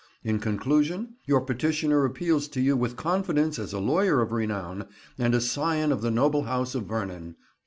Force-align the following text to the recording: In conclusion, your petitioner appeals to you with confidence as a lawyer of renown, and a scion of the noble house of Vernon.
In 0.23 0.39
conclusion, 0.39 1.17
your 1.27 1.41
petitioner 1.41 2.05
appeals 2.05 2.47
to 2.47 2.59
you 2.59 2.75
with 2.75 2.95
confidence 2.97 3.59
as 3.59 3.71
a 3.71 3.77
lawyer 3.77 4.19
of 4.19 4.31
renown, 4.31 4.87
and 5.19 5.35
a 5.35 5.39
scion 5.39 5.91
of 5.91 6.01
the 6.01 6.09
noble 6.09 6.45
house 6.45 6.73
of 6.73 6.85
Vernon. 6.87 7.35